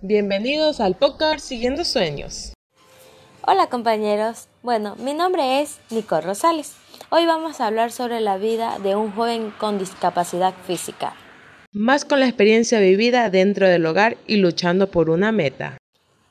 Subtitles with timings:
[0.00, 2.52] Bienvenidos al podcast Siguiendo Sueños.
[3.44, 6.76] Hola compañeros, bueno, mi nombre es Nico Rosales.
[7.10, 11.16] Hoy vamos a hablar sobre la vida de un joven con discapacidad física.
[11.72, 15.78] Más con la experiencia vivida dentro del hogar y luchando por una meta.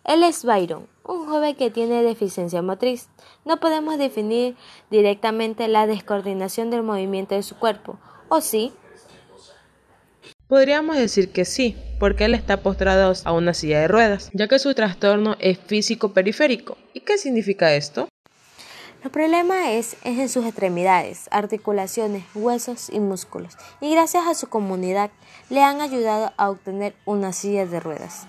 [0.05, 3.09] Él es Byron, un joven que tiene deficiencia motriz.
[3.43, 4.55] No podemos definir
[4.89, 7.99] directamente la descoordinación del movimiento de su cuerpo,
[8.29, 8.71] ¿o sí?
[10.47, 14.59] Podríamos decir que sí, porque él está postrado a una silla de ruedas, ya que
[14.59, 16.77] su trastorno es físico periférico.
[16.93, 18.07] ¿Y qué significa esto?
[19.03, 24.47] El problema es, es en sus extremidades, articulaciones, huesos y músculos, y gracias a su
[24.47, 25.11] comunidad
[25.49, 28.27] le han ayudado a obtener una silla de ruedas.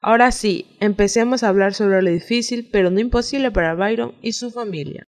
[0.00, 4.50] Ahora sí, empecemos a hablar sobre lo difícil pero no imposible para Byron y su
[4.52, 5.08] familia.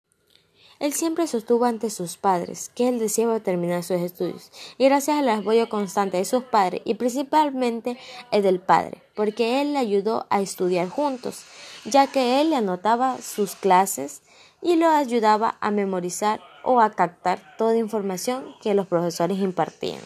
[0.80, 5.28] Él siempre sostuvo ante sus padres que él deseaba terminar sus estudios, y gracias al
[5.28, 7.98] apoyo constante de sus padres y principalmente
[8.32, 11.44] el del padre, porque él le ayudó a estudiar juntos,
[11.84, 14.22] ya que él le anotaba sus clases
[14.62, 20.00] y lo ayudaba a memorizar o a captar toda información que los profesores impartían.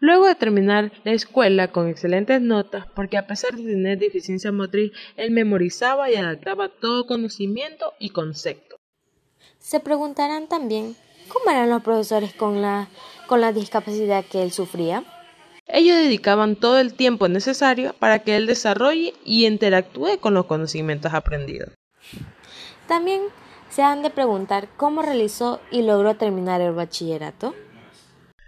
[0.00, 4.92] Luego de terminar la escuela con excelentes notas, porque a pesar de tener deficiencia motriz,
[5.16, 8.79] él memorizaba y adaptaba todo conocimiento y concepto.
[9.58, 10.96] Se preguntarán también
[11.28, 12.88] cómo eran los profesores con la,
[13.26, 15.04] con la discapacidad que él sufría.
[15.66, 21.14] Ellos dedicaban todo el tiempo necesario para que él desarrolle y interactúe con los conocimientos
[21.14, 21.70] aprendidos.
[22.88, 23.22] También
[23.68, 27.54] se han de preguntar cómo realizó y logró terminar el bachillerato.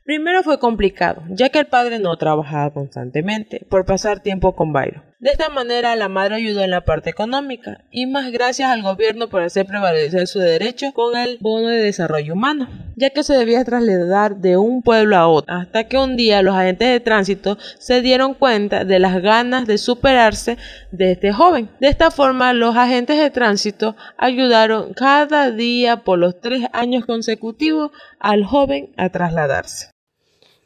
[0.05, 5.12] Primero fue complicado, ya que el padre no trabajaba constantemente por pasar tiempo con Byron.
[5.23, 9.29] De esta manera la madre ayudó en la parte económica y más gracias al gobierno
[9.29, 13.65] por hacer prevalecer su derecho con el bono de desarrollo humano, ya que se debía
[13.65, 18.03] trasladar de un pueblo a otro, hasta que un día los agentes de tránsito se
[18.03, 20.59] dieron cuenta de las ganas de superarse
[20.91, 21.71] de este joven.
[21.79, 27.93] De esta forma los agentes de tránsito ayudaron cada día por los tres años consecutivos
[28.19, 29.93] al joven a trasladarse.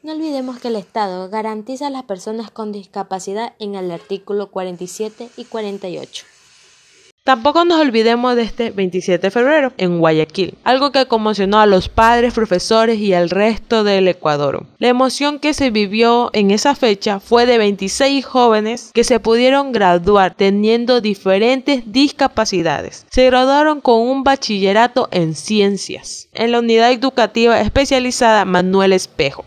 [0.03, 5.29] No olvidemos que el Estado garantiza a las personas con discapacidad en el artículo 47
[5.35, 6.25] y 48.
[7.27, 11.89] Tampoco nos olvidemos de este 27 de febrero en Guayaquil, algo que conmocionó a los
[11.89, 14.65] padres, profesores y al resto del Ecuador.
[14.77, 19.73] La emoción que se vivió en esa fecha fue de 26 jóvenes que se pudieron
[19.73, 23.05] graduar teniendo diferentes discapacidades.
[23.11, 29.43] Se graduaron con un bachillerato en ciencias en la unidad educativa especializada Manuel Espejo.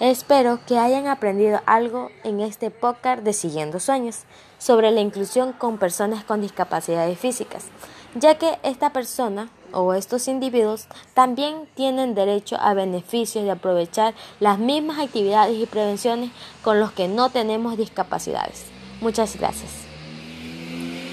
[0.00, 4.20] Espero que hayan aprendido algo en este podcast de Siguiendo Sueños
[4.56, 7.66] sobre la inclusión con personas con discapacidades físicas,
[8.14, 14.58] ya que esta persona o estos individuos también tienen derecho a beneficios de aprovechar las
[14.58, 16.30] mismas actividades y prevenciones
[16.62, 18.64] con los que no tenemos discapacidades.
[19.02, 19.89] Muchas gracias.